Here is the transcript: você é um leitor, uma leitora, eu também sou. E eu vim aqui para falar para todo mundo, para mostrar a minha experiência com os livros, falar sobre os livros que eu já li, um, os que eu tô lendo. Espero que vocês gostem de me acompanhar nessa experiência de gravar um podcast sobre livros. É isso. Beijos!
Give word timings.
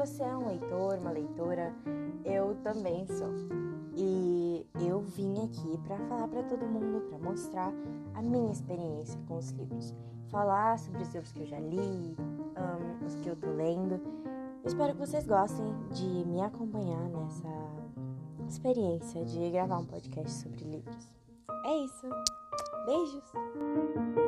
você 0.00 0.22
é 0.22 0.34
um 0.34 0.46
leitor, 0.46 0.96
uma 0.98 1.10
leitora, 1.10 1.74
eu 2.24 2.56
também 2.62 3.06
sou. 3.06 3.28
E 3.94 4.66
eu 4.80 5.00
vim 5.00 5.44
aqui 5.44 5.78
para 5.86 5.98
falar 6.08 6.26
para 6.26 6.42
todo 6.44 6.64
mundo, 6.64 7.02
para 7.10 7.18
mostrar 7.18 7.70
a 8.14 8.22
minha 8.22 8.50
experiência 8.50 9.20
com 9.28 9.36
os 9.36 9.50
livros, 9.50 9.94
falar 10.30 10.78
sobre 10.78 11.02
os 11.02 11.12
livros 11.12 11.32
que 11.32 11.40
eu 11.40 11.46
já 11.46 11.60
li, 11.60 12.16
um, 12.16 13.06
os 13.06 13.14
que 13.16 13.28
eu 13.28 13.36
tô 13.36 13.50
lendo. 13.50 14.00
Espero 14.64 14.94
que 14.94 15.00
vocês 15.00 15.26
gostem 15.26 15.66
de 15.90 16.24
me 16.26 16.40
acompanhar 16.40 17.06
nessa 17.10 17.48
experiência 18.48 19.22
de 19.26 19.50
gravar 19.50 19.80
um 19.80 19.84
podcast 19.84 20.32
sobre 20.32 20.64
livros. 20.64 21.12
É 21.66 21.76
isso. 21.84 22.08
Beijos! 22.86 24.19